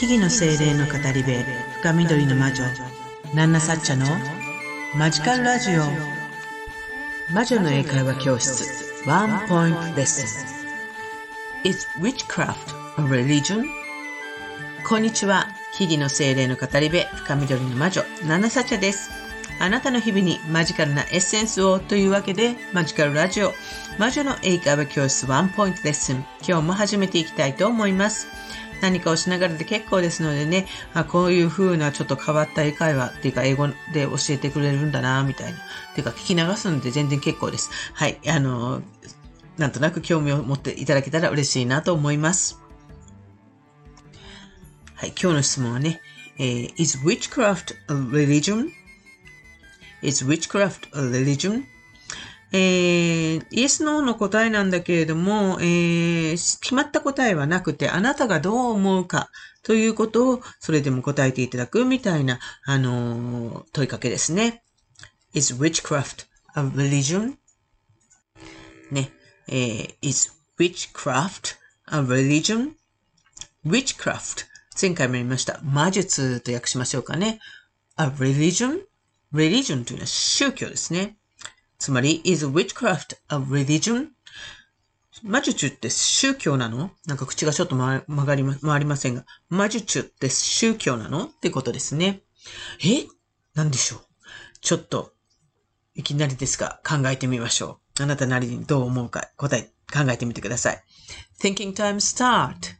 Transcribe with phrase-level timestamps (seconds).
[0.00, 1.44] 木々の精霊の語り部
[1.82, 2.64] 深緑の魔女
[3.34, 4.06] ナンナサッチャの
[4.96, 5.82] マジカルラジオ。
[7.34, 8.64] 魔女の英会話教室
[9.06, 10.46] ワンポイントレッス
[11.64, 11.68] ン。
[11.68, 12.54] Is witchcraft
[12.96, 13.66] a religion?
[14.88, 19.10] こんにちは木々の精霊の語り部深緑の魔女ナンナサッチャです。
[19.58, 23.52] あなたの日々にマジカルなエッセンスをというわけでマジカルラジオ。
[23.98, 26.24] 魔女の英会話教室ワンポイントレッスン。
[26.48, 28.28] 今日も始めていきたいと思います。
[28.80, 35.58] 何かをしながらで結構ですのでね、あこういう風なちょっと変わった英会話っていうか英語で教えてくれるんだな、みたいな。
[35.58, 35.62] っ
[35.94, 37.70] ていうか聞き流すので全然結構です。
[37.94, 38.18] はい。
[38.28, 38.82] あの、
[39.58, 42.60] なんとなく興味を持っていただけたら嬉しいなと思います。
[44.94, 45.12] はい。
[45.20, 46.00] 今日の質問はね、
[46.38, 48.64] え、is witchcraft a religion?is
[50.24, 51.64] witchcraft a religion?
[52.52, 59.30] えー、イエス・ノーの答えなんだけれども、えー、決まった答えはなくて、あなたがどう思うか
[59.62, 64.64] ということを、それでも答えていただくみたいな、あのー、問いかけですね。
[65.32, 66.26] is witchcraft
[66.56, 67.36] a religion?
[68.90, 69.12] ね、
[69.46, 72.72] えー、is witchcraft a religion?
[73.64, 74.46] witchcraft
[74.80, 75.60] 前回も言いました。
[75.62, 77.38] 魔術と訳しましょうかね。
[77.96, 78.80] a religion?
[79.32, 81.19] religion というのは宗教ですね。
[81.80, 84.08] つまり、is witchcraft a religion?
[85.22, 86.92] 魔術って宗教なの？
[87.06, 91.24] なんか口がちょっと曲がりま、回りませんが、魔術って宗教なの？
[91.24, 92.20] ってことですね。
[92.84, 93.06] え？
[93.54, 94.00] なんでしょう？
[94.60, 95.12] ちょっと、
[95.94, 98.02] いきなりですが考えてみましょう。
[98.02, 100.82] あなたなりにどう思うか答え考えてみてください。
[101.42, 102.79] Thinking time start!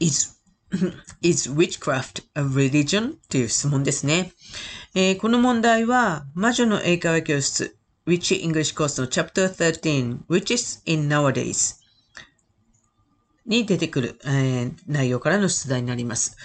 [0.00, 0.36] Is,
[1.22, 3.16] is witchcraft a religion?
[3.28, 4.32] という質問ですね。
[4.94, 11.76] えー、この問題は、魔女の英会話教室、Witch English Course の Chapter 13, Witches in Nowadays
[13.46, 16.36] に出てくる、えー、内容からの出題になります。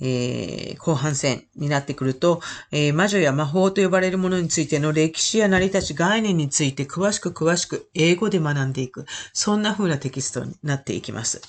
[0.00, 9.06] えー、後半戦になってくると、えー、魔女や魔法と呼ばれるものについての歴史や成り立ち概念について詳しく詳しく英語で学んでいく。
[9.32, 11.40] そんな風なテキストになっていきます。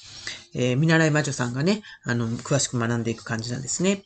[0.56, 4.04] えー、見習い魔女さんがね、あの、詳しく学んでいく感じなんですね。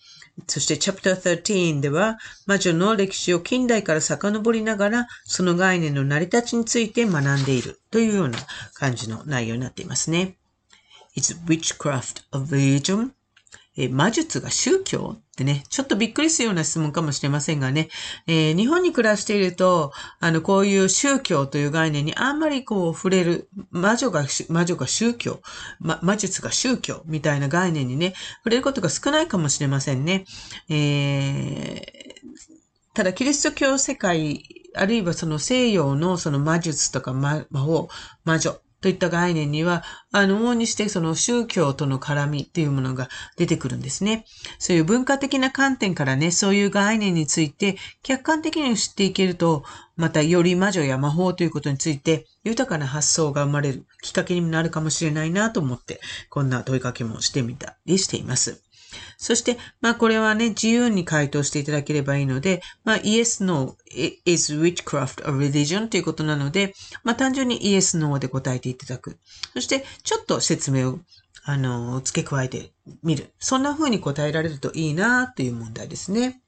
[0.47, 2.17] そして、チャプター13では、
[2.47, 8.39] 魔女の歴史を近代から遡りながら、その概念の成り立ちについて学んでいるというような
[8.73, 10.37] 感じの内容になっていますね。
[11.15, 13.11] It's witchcraft of religion
[13.75, 17.89] え魔術が宗教ってね、ちょっとびっくりするような質問かもしれませんがね、
[18.27, 25.41] えー、日本に暮らしていると、あの、こういう宗教という概念にあんまりこう触れる、魔女が、魔女が宗教、
[25.79, 28.13] ま、魔術が宗教みたいな概念にね、
[28.43, 30.25] 触れることが少ないかもしれませんね。
[30.69, 31.81] えー、
[32.93, 34.43] ただ、キリスト教世界、
[34.75, 37.89] あるいはその西洋のその魔術とか魔法、
[38.23, 43.07] 魔女といった概念には、あの、往々にしてその宗教との絡みっていうものが
[43.37, 44.25] 出てくるんですね。
[44.59, 49.63] そういう文化的な観点からね、そういう概念について客観的に知っていけると、
[49.95, 58.62] またより魔女や魔法ということについて豊かな発想が生まれるきっかけにもなるかもしれないなと思って、こんな問いかけもしてみたりしています。
[59.17, 63.77] そして、まあこれはね、自由に回答していただければいいので、まあ Yes, No,
[64.25, 66.73] is witchcraft a religion ということなので、
[67.03, 69.17] まあ単純に Yes, No で答えていただく。
[69.53, 70.99] そして、ちょっと説明を、
[71.45, 72.71] あの、付け加えて
[73.03, 73.33] みる。
[73.39, 76.41] そんな風に答えられるといいなという問題ですね。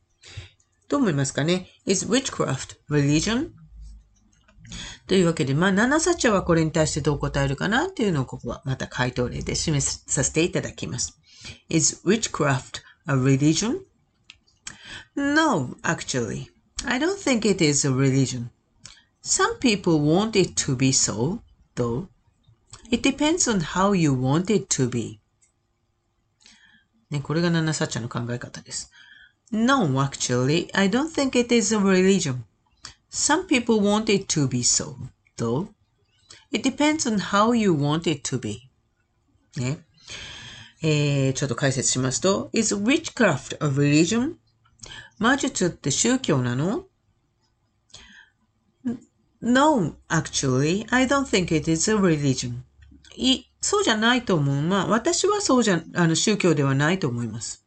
[0.88, 3.50] どう思いますかね ?is witchcraft religion?
[5.08, 11.20] というわけで、まあ、ナナサチャはこれに対してどう答えるかなっていうのをここはまた回答例で示させていただきます。
[11.69, 13.84] Is witchcraft a religion?
[15.17, 16.51] No, actually.
[16.84, 18.51] I don't think it is a religion.
[19.21, 21.43] Some people want it to be so,
[21.75, 22.09] though.
[22.91, 25.21] It depends on how you want it to be.
[27.11, 28.91] ね、これがナナサッチャの考え方です。
[29.51, 32.45] No, actually, I don't think it is a religion.
[33.10, 34.95] Some people want it to be so,
[35.37, 35.69] though.
[36.53, 38.71] It depends on how you want it to be.
[39.57, 39.84] ね。
[40.87, 44.35] えー、ちょっと解説しますと、is witchcraft a religion?
[45.17, 46.85] 魔術って宗教なの
[49.41, 52.59] ?No, actually, I don't think it is a religion.
[53.16, 54.61] い、そうじゃないと思う。
[54.61, 57.66] まあ、私はそうじゃ、あの、宗教ではないと思います。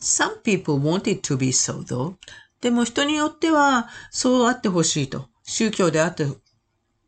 [0.00, 2.14] Some people want it to be so, though.
[2.62, 5.28] でも人によっては、そうあってほしいと。
[5.42, 6.26] 宗教であって、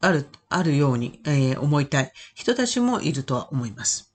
[0.03, 4.08] ある、あるように、えー、思いたい人たちもいるとは思います。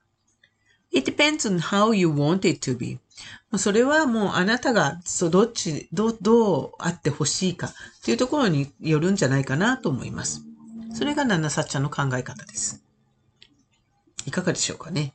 [0.93, 2.99] It depends on how you want it to be.
[3.56, 7.73] それはもうあなたがそうどっち、どう、どうあってほしいかっ
[8.05, 10.43] ていうところによるんじゃないかなと思います。
[10.94, 12.82] それがナナサッチャの考え方です。
[14.26, 15.14] いかがでしょうかね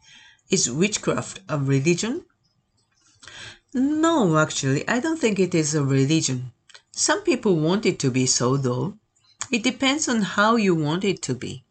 [0.49, 2.21] Is witchcraft a religion?
[3.73, 6.51] No, actually, I don't think it is a religion.
[6.91, 8.93] Some people want it to be so, though.
[9.51, 11.63] It depends on how you want it to be.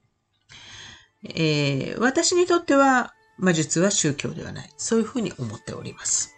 [1.25, 4.69] えー、私にとっては 魔術は宗教ではない。
[4.78, 6.36] そういうふうに思っております。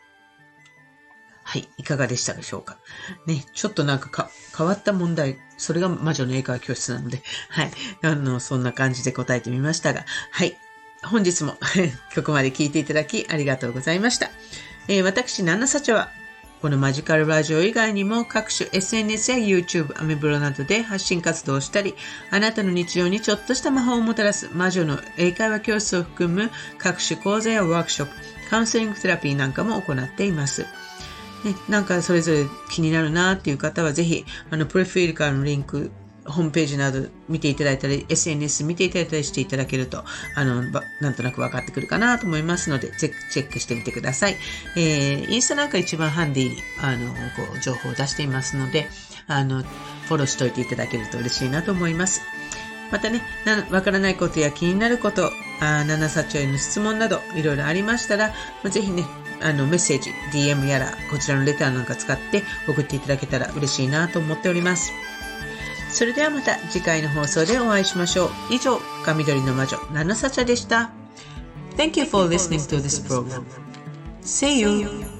[1.43, 1.67] はい。
[1.77, 2.77] いかがでしたでしょうか？
[3.25, 5.37] ね、ちょっとなんか変わった問題。
[5.57, 7.71] それが魔女の英会話教室なので、はい。
[8.03, 10.57] あの、そんな感じで答えてみましたが、はい。
[11.03, 11.57] 本日も
[12.13, 14.29] ここまで聞いていただきありがとうございました。
[14.87, 16.11] えー、私、ナナサチョは、
[16.61, 21.95] このマジカルラジオ以外にも各種 SNS や YouTube、アメブロなどで発信活動をしたり、
[22.31, 28.13] あなたの日常にちょっとした魔法をもたらす魔女の英会話教室を含む各種講座やワークショップ、
[28.49, 30.63] カウンセリングセラピーなんかも行っています。
[31.45, 35.91] ね、なんかそれぞれ気になるなっていう方はぜひ、あの、プロフィールからのリンク
[36.29, 40.03] ホームページなど見ていただいたり、SNS 見ていただいたりしていただけると、
[40.35, 40.63] あの、
[41.01, 44.35] なんとなく分かってくるかなと思いますので、チェックしてみてください。
[44.75, 48.87] えー、インスタなんか一番ハンディに、あの、こう、情報を出していますので、
[49.27, 52.21] あの、フォローしておいていただけると嬉しいなと思います。
[52.91, 53.21] またね、
[53.69, 55.31] わからないことや気になること、
[55.61, 58.33] あナサチョへの質問など、いろいろありましたら、
[58.69, 59.05] ぜひね、
[59.41, 64.91] あの、メッセージ、DM やら、こちらのレターなんか使って送っていただけたら嬉しいなと思っております。
[65.99, 68.29] それではまた次回の放送でお会いしましょう。
[68.51, 70.91] 以上、深緑の魔女、ナナサチャでした。
[71.75, 73.43] Thank you for listening to this program.
[74.21, 75.18] See you!